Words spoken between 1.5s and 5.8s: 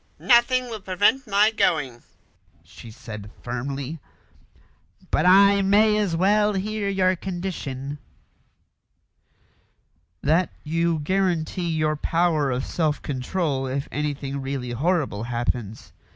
going," she said firmly; "but I